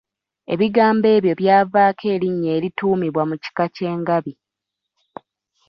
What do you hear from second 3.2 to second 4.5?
mu kika ky’engabi.